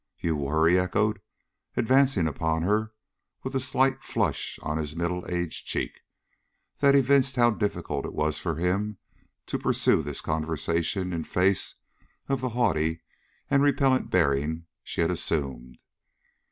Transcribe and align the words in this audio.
"You 0.19 0.35
were!" 0.35 0.67
he 0.67 0.79
echoed, 0.79 1.21
advancing 1.77 2.27
upon 2.27 2.63
her 2.63 2.91
with 3.43 3.53
a 3.55 3.59
slight 3.59 4.03
flush 4.03 4.57
on 4.63 4.79
his 4.79 4.95
middle 4.95 5.27
aged 5.29 5.67
cheek, 5.67 6.01
that 6.79 6.95
evinced 6.95 7.35
how 7.35 7.51
difficult 7.51 8.07
it 8.07 8.13
was 8.15 8.39
for 8.39 8.55
him 8.55 8.97
to 9.45 9.59
pursue 9.59 10.01
this 10.01 10.21
conversation 10.21 11.13
in 11.13 11.23
face 11.23 11.75
of 12.27 12.41
the 12.41 12.49
haughty 12.57 13.03
and 13.47 13.61
repellant 13.61 14.09
bearing 14.09 14.65
she 14.83 15.01
had 15.01 15.11
assumed. 15.11 15.77